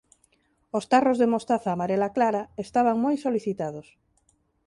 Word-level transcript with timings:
Os 0.77 0.85
tarros 0.91 1.17
de 1.19 1.31
mostaza 1.33 1.69
amarela 1.73 2.09
clara 2.17 2.43
estaban 2.65 2.95
moi 3.05 3.15
solicitados. 3.25 3.87